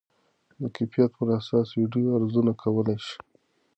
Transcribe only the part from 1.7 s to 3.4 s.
ویډیو ارزونه کولی شئ.